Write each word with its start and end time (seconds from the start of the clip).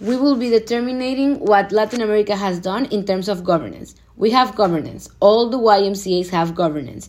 We 0.00 0.16
will 0.16 0.36
be 0.36 0.50
determining 0.50 1.38
what 1.38 1.70
Latin 1.70 2.00
America 2.00 2.34
has 2.34 2.58
done 2.58 2.86
in 2.86 3.04
terms 3.04 3.28
of 3.28 3.44
governance. 3.44 3.94
We 4.16 4.30
have 4.30 4.56
governance. 4.56 5.08
All 5.20 5.48
the 5.48 5.58
YMCAs 5.58 6.30
have 6.30 6.54
governance. 6.54 7.08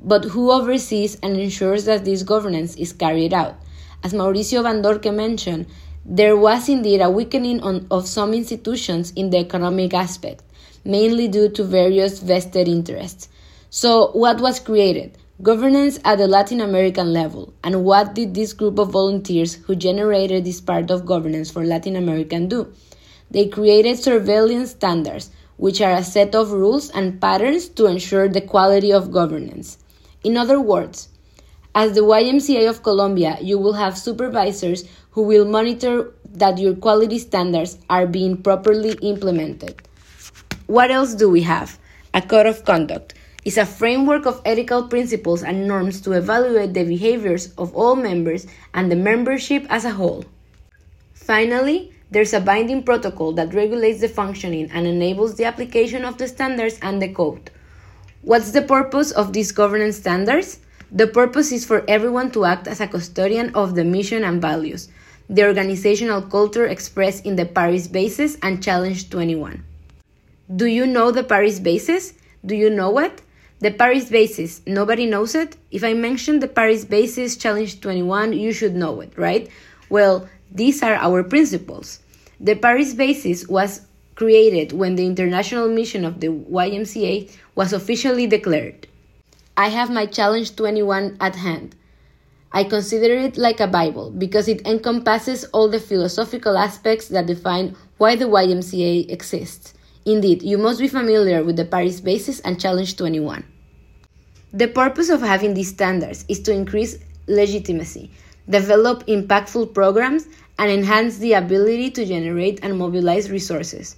But 0.00 0.24
who 0.24 0.50
oversees 0.50 1.16
and 1.22 1.36
ensures 1.36 1.84
that 1.84 2.04
this 2.04 2.22
governance 2.22 2.74
is 2.76 2.92
carried 2.92 3.32
out? 3.32 3.56
As 4.02 4.12
Mauricio 4.12 4.62
Van 4.62 5.16
mentioned, 5.16 5.66
there 6.04 6.36
was 6.36 6.68
indeed 6.68 7.00
a 7.00 7.10
weakening 7.10 7.60
on, 7.60 7.86
of 7.90 8.08
some 8.08 8.34
institutions 8.34 9.12
in 9.14 9.30
the 9.30 9.38
economic 9.38 9.94
aspect, 9.94 10.42
mainly 10.84 11.28
due 11.28 11.48
to 11.50 11.62
various 11.62 12.18
vested 12.18 12.66
interests. 12.66 13.28
So, 13.70 14.10
what 14.10 14.40
was 14.40 14.58
created? 14.58 15.16
Governance 15.40 15.98
at 16.04 16.18
the 16.18 16.28
Latin 16.28 16.60
American 16.60 17.12
level. 17.12 17.54
And 17.64 17.84
what 17.84 18.14
did 18.14 18.34
this 18.34 18.52
group 18.52 18.78
of 18.78 18.90
volunteers 18.90 19.54
who 19.54 19.74
generated 19.74 20.44
this 20.44 20.60
part 20.60 20.90
of 20.90 21.06
governance 21.06 21.50
for 21.50 21.64
Latin 21.64 21.96
American 21.96 22.48
do? 22.48 22.72
They 23.30 23.48
created 23.48 23.98
surveillance 23.98 24.72
standards, 24.72 25.30
which 25.56 25.80
are 25.80 25.94
a 25.94 26.04
set 26.04 26.34
of 26.34 26.52
rules 26.52 26.90
and 26.90 27.20
patterns 27.20 27.68
to 27.70 27.86
ensure 27.86 28.28
the 28.28 28.42
quality 28.42 28.92
of 28.92 29.10
governance. 29.10 29.78
In 30.22 30.36
other 30.36 30.60
words, 30.60 31.08
as 31.74 31.94
the 31.94 32.02
YMCA 32.02 32.68
of 32.68 32.82
Colombia, 32.82 33.38
you 33.40 33.58
will 33.58 33.72
have 33.72 33.98
supervisors 33.98 34.84
who 35.12 35.22
will 35.22 35.46
monitor 35.46 36.12
that 36.26 36.58
your 36.58 36.74
quality 36.74 37.18
standards 37.18 37.78
are 37.88 38.06
being 38.06 38.36
properly 38.36 38.92
implemented. 39.00 39.80
What 40.66 40.90
else 40.90 41.14
do 41.14 41.30
we 41.30 41.40
have? 41.42 41.78
A 42.14 42.20
code 42.20 42.46
of 42.46 42.66
conduct 42.66 43.14
is 43.44 43.58
a 43.58 43.66
framework 43.66 44.24
of 44.24 44.40
ethical 44.44 44.86
principles 44.88 45.42
and 45.42 45.66
norms 45.66 46.00
to 46.00 46.12
evaluate 46.12 46.74
the 46.74 46.84
behaviors 46.84 47.52
of 47.58 47.74
all 47.74 47.96
members 47.96 48.46
and 48.74 48.90
the 48.90 48.96
membership 48.96 49.66
as 49.68 49.84
a 49.84 49.90
whole. 49.90 50.24
Finally, 51.14 51.92
there's 52.10 52.32
a 52.32 52.40
binding 52.40 52.82
protocol 52.82 53.32
that 53.32 53.54
regulates 53.54 54.00
the 54.00 54.08
functioning 54.08 54.70
and 54.72 54.86
enables 54.86 55.34
the 55.34 55.44
application 55.44 56.04
of 56.04 56.18
the 56.18 56.28
standards 56.28 56.78
and 56.82 57.00
the 57.00 57.08
code. 57.08 57.50
What's 58.20 58.52
the 58.52 58.62
purpose 58.62 59.10
of 59.10 59.32
these 59.32 59.50
governance 59.50 59.96
standards? 59.96 60.60
The 60.92 61.06
purpose 61.06 61.50
is 61.50 61.64
for 61.64 61.84
everyone 61.88 62.30
to 62.32 62.44
act 62.44 62.68
as 62.68 62.80
a 62.80 62.86
custodian 62.86 63.54
of 63.54 63.74
the 63.74 63.82
mission 63.82 64.24
and 64.24 64.42
values, 64.42 64.88
the 65.28 65.44
organizational 65.44 66.20
culture 66.20 66.66
expressed 66.66 67.24
in 67.24 67.36
the 67.36 67.46
Paris 67.46 67.88
Basis 67.88 68.36
and 68.42 68.62
Challenge 68.62 69.08
21. 69.08 69.64
Do 70.54 70.66
you 70.66 70.86
know 70.86 71.10
the 71.10 71.24
Paris 71.24 71.58
Basis? 71.58 72.12
Do 72.44 72.54
you 72.54 72.68
know 72.68 72.98
it? 72.98 73.22
The 73.62 73.70
Paris 73.70 74.10
Basis, 74.10 74.60
nobody 74.66 75.06
knows 75.06 75.36
it? 75.36 75.56
If 75.70 75.84
I 75.84 75.94
mention 75.94 76.40
the 76.40 76.48
Paris 76.48 76.84
Basis 76.84 77.36
Challenge 77.36 77.80
21, 77.80 78.32
you 78.32 78.52
should 78.52 78.74
know 78.74 79.00
it, 79.00 79.12
right? 79.16 79.48
Well, 79.88 80.28
these 80.50 80.82
are 80.82 80.96
our 80.96 81.22
principles. 81.22 82.00
The 82.40 82.56
Paris 82.56 82.92
Basis 82.92 83.46
was 83.46 83.82
created 84.16 84.72
when 84.72 84.96
the 84.96 85.06
international 85.06 85.68
mission 85.68 86.04
of 86.04 86.18
the 86.18 86.26
YMCA 86.26 87.30
was 87.54 87.72
officially 87.72 88.26
declared. 88.26 88.88
I 89.56 89.68
have 89.68 89.92
my 89.92 90.06
Challenge 90.06 90.56
21 90.56 91.18
at 91.20 91.36
hand. 91.36 91.76
I 92.50 92.64
consider 92.64 93.14
it 93.14 93.36
like 93.36 93.60
a 93.60 93.68
Bible 93.68 94.10
because 94.10 94.48
it 94.48 94.66
encompasses 94.66 95.44
all 95.54 95.68
the 95.68 95.78
philosophical 95.78 96.58
aspects 96.58 97.06
that 97.14 97.26
define 97.26 97.76
why 97.98 98.16
the 98.16 98.24
YMCA 98.24 99.08
exists. 99.08 99.74
Indeed, 100.04 100.42
you 100.42 100.58
must 100.58 100.80
be 100.80 100.88
familiar 100.88 101.44
with 101.44 101.54
the 101.54 101.64
Paris 101.64 102.00
Basis 102.00 102.40
and 102.40 102.60
Challenge 102.60 102.96
21. 102.96 103.51
The 104.54 104.68
purpose 104.68 105.08
of 105.08 105.22
having 105.22 105.54
these 105.54 105.70
standards 105.70 106.26
is 106.28 106.40
to 106.40 106.52
increase 106.52 106.98
legitimacy, 107.26 108.10
develop 108.50 109.06
impactful 109.06 109.72
programs, 109.72 110.26
and 110.58 110.70
enhance 110.70 111.16
the 111.16 111.32
ability 111.32 111.90
to 111.92 112.04
generate 112.04 112.60
and 112.62 112.76
mobilize 112.76 113.30
resources. 113.30 113.96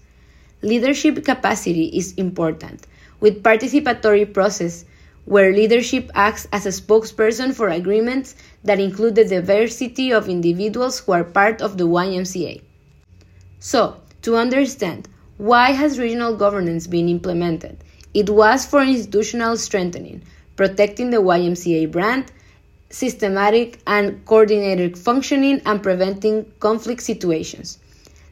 Leadership 0.62 1.24
capacity 1.24 1.86
is 1.86 2.14
important, 2.14 2.86
with 3.18 3.42
participatory 3.42 4.32
process 4.32 4.84
where 5.24 5.52
leadership 5.52 6.08
acts 6.14 6.46
as 6.52 6.66
a 6.66 6.68
spokesperson 6.68 7.52
for 7.52 7.68
agreements 7.68 8.36
that 8.62 8.78
include 8.78 9.16
the 9.16 9.24
diversity 9.24 10.12
of 10.12 10.28
individuals 10.28 11.00
who 11.00 11.12
are 11.12 11.24
part 11.24 11.62
of 11.62 11.78
the 11.78 11.88
YMCA. 11.88 12.62
So, 13.58 13.96
to 14.22 14.36
understand 14.36 15.08
why 15.36 15.72
has 15.72 15.98
regional 15.98 16.36
governance 16.36 16.86
been 16.86 17.08
implemented? 17.08 17.82
It 18.12 18.30
was 18.30 18.64
for 18.64 18.82
institutional 18.82 19.56
strengthening, 19.56 20.22
protecting 20.56 21.10
the 21.10 21.18
YMCA 21.18 21.90
brand, 21.90 22.32
systematic 22.90 23.80
and 23.86 24.24
coordinated 24.24 24.96
functioning, 24.96 25.60
and 25.66 25.82
preventing 25.82 26.44
conflict 26.60 27.02
situations. 27.02 27.78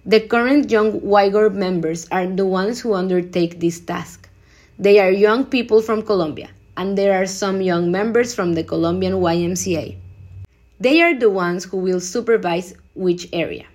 The 0.05 0.21
current 0.21 0.71
young 0.71 1.01
YGOR 1.01 1.55
members 1.55 2.09
are 2.11 2.27
the 2.27 2.47
ones 2.47 2.81
who 2.81 2.95
undertake 2.95 3.61
this 3.61 3.81
task. 3.81 4.29
They 4.79 4.99
are 4.99 5.11
young 5.11 5.45
people 5.45 5.81
from 5.81 6.03
Colombia, 6.03 6.51
and 6.77 6.99
there 6.99 7.21
are 7.21 7.27
some 7.27 7.61
young 7.61 7.93
members 7.93 8.35
from 8.35 8.55
the 8.55 8.65
Colombian 8.65 9.15
YMCA. 9.15 9.97
They 10.81 11.01
are 11.03 11.15
the 11.15 11.31
ones 11.31 11.65
who 11.65 11.77
will 11.77 12.01
supervise 12.01 12.75
which 12.95 13.29
area. 13.33 13.67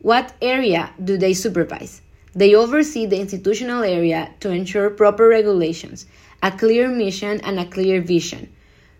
What 0.00 0.32
area 0.40 0.90
do 1.02 1.18
they 1.18 1.34
supervise? 1.34 2.00
They 2.36 2.54
oversee 2.54 3.06
the 3.06 3.18
institutional 3.18 3.82
area 3.82 4.28
to 4.40 4.50
ensure 4.50 4.90
proper 4.90 5.26
regulations, 5.26 6.04
a 6.42 6.50
clear 6.50 6.86
mission, 6.86 7.40
and 7.40 7.58
a 7.58 7.64
clear 7.64 8.02
vision. 8.02 8.50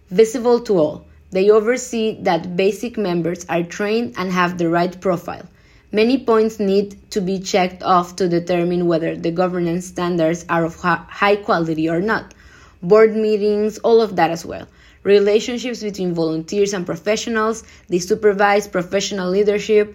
Visible 0.08 0.58
to 0.60 0.78
all, 0.78 1.04
they 1.32 1.50
oversee 1.50 2.16
that 2.22 2.56
basic 2.56 2.97
members 2.97 3.44
are 3.50 3.62
trained 3.62 4.14
and 4.16 4.32
have 4.32 4.56
the 4.56 4.70
right 4.70 4.98
profile. 5.02 5.47
Many 5.92 6.16
points 6.16 6.58
need 6.58 6.97
to 7.10 7.20
be 7.20 7.38
checked 7.38 7.82
off 7.82 8.16
to 8.16 8.26
determine 8.26 8.86
whether 8.86 9.14
the 9.14 9.32
governance 9.32 9.84
standards 9.84 10.47
are 10.48 10.64
of 10.64 10.80
high 10.80 11.36
quality 11.36 11.91
or 11.91 12.00
not. 12.00 12.32
Board 12.82 13.14
meetings, 13.14 13.76
all 13.80 14.00
of 14.00 14.16
that 14.16 14.30
as 14.30 14.47
well. 14.47 14.66
Relationships 15.03 15.82
between 15.82 16.14
volunteers 16.14 16.72
and 16.72 16.86
professionals, 16.86 17.64
they 17.91 17.98
supervise 17.98 18.66
professional 18.66 19.28
leadership. 19.28 19.94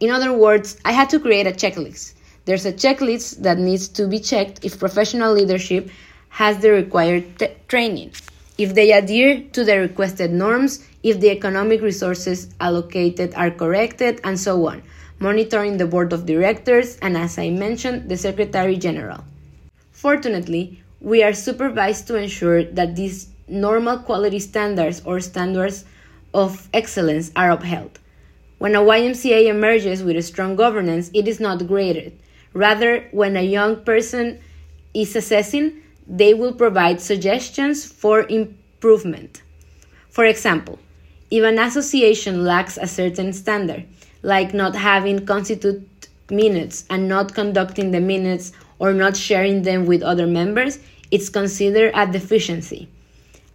In 0.00 0.08
other 0.08 0.32
words, 0.32 0.78
I 0.86 0.92
had 0.92 1.10
to 1.10 1.20
create 1.20 1.46
a 1.46 1.52
checklist 1.52 2.14
there's 2.48 2.64
a 2.64 2.72
checklist 2.72 3.42
that 3.42 3.58
needs 3.58 3.88
to 3.88 4.08
be 4.08 4.18
checked 4.18 4.64
if 4.64 4.78
professional 4.78 5.34
leadership 5.34 5.90
has 6.30 6.56
the 6.60 6.70
required 6.70 7.26
training, 7.68 8.10
if 8.56 8.72
they 8.72 8.90
adhere 8.90 9.42
to 9.52 9.64
the 9.64 9.78
requested 9.78 10.32
norms, 10.32 10.82
if 11.02 11.20
the 11.20 11.28
economic 11.28 11.82
resources 11.82 12.48
allocated 12.58 13.34
are 13.34 13.50
corrected, 13.50 14.18
and 14.24 14.40
so 14.40 14.66
on, 14.66 14.82
monitoring 15.18 15.76
the 15.76 15.84
board 15.84 16.10
of 16.14 16.24
directors 16.24 16.96
and, 17.02 17.18
as 17.18 17.36
I 17.36 17.50
mentioned, 17.50 18.08
the 18.08 18.16
secretary 18.16 18.78
general. 18.78 19.24
Fortunately, 19.92 20.82
we 21.02 21.22
are 21.22 21.34
supervised 21.34 22.06
to 22.06 22.16
ensure 22.16 22.64
that 22.64 22.96
these 22.96 23.28
normal 23.46 23.98
quality 23.98 24.38
standards 24.38 25.02
or 25.04 25.20
standards 25.20 25.84
of 26.32 26.66
excellence 26.72 27.30
are 27.36 27.50
upheld. 27.50 27.98
When 28.56 28.74
a 28.74 28.80
YMCA 28.80 29.48
emerges 29.48 30.02
with 30.02 30.16
a 30.16 30.22
strong 30.22 30.56
governance, 30.56 31.10
it 31.12 31.28
is 31.28 31.40
not 31.40 31.66
graded. 31.66 32.18
Rather, 32.58 33.06
when 33.12 33.36
a 33.36 33.50
young 33.56 33.76
person 33.84 34.40
is 34.92 35.14
assessing, 35.14 35.80
they 36.08 36.34
will 36.34 36.52
provide 36.52 37.00
suggestions 37.00 37.84
for 37.84 38.26
improvement. 38.26 39.42
For 40.10 40.24
example, 40.24 40.80
if 41.30 41.44
an 41.44 41.60
association 41.60 42.42
lacks 42.44 42.76
a 42.76 42.88
certain 42.88 43.32
standard, 43.32 43.84
like 44.24 44.54
not 44.54 44.74
having 44.74 45.24
constitute 45.24 46.08
minutes 46.30 46.84
and 46.90 47.08
not 47.08 47.32
conducting 47.32 47.92
the 47.92 48.00
minutes 48.00 48.50
or 48.80 48.92
not 48.92 49.16
sharing 49.16 49.62
them 49.62 49.86
with 49.86 50.02
other 50.02 50.26
members, 50.26 50.80
it's 51.12 51.28
considered 51.28 51.92
a 51.94 52.10
deficiency. 52.10 52.88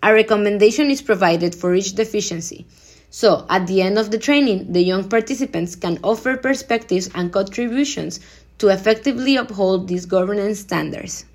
A 0.02 0.14
recommendation 0.14 0.90
is 0.90 1.02
provided 1.02 1.54
for 1.54 1.76
each 1.76 1.96
deficiency. 1.96 2.66
So, 3.10 3.46
at 3.48 3.68
the 3.68 3.84
end 3.84 4.00
of 4.00 4.10
the 4.10 4.18
training, 4.18 4.74
the 4.74 4.82
young 4.82 5.08
participants 5.08 5.76
can 5.76 6.00
offer 6.04 6.36
perspectives 6.36 7.12
and 7.14 7.32
contributions 7.32 8.20
to 8.60 8.70
effectively 8.70 9.36
uphold 9.36 9.88
these 9.88 10.06
governance 10.06 10.60
standards. 10.60 11.26